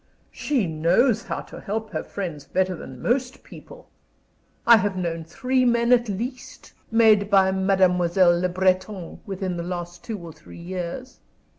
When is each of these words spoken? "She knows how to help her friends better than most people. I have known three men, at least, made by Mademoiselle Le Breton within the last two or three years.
"She 0.31 0.65
knows 0.65 1.25
how 1.25 1.41
to 1.41 1.59
help 1.61 1.91
her 1.91 2.01
friends 2.01 2.43
better 2.45 2.73
than 2.75 3.03
most 3.03 3.43
people. 3.43 3.91
I 4.65 4.77
have 4.77 4.97
known 4.97 5.23
three 5.23 5.63
men, 5.63 5.93
at 5.93 6.09
least, 6.09 6.73
made 6.89 7.29
by 7.29 7.51
Mademoiselle 7.51 8.39
Le 8.39 8.49
Breton 8.49 9.19
within 9.27 9.57
the 9.57 9.63
last 9.63 10.03
two 10.03 10.17
or 10.17 10.33
three 10.33 10.57
years. 10.59 11.19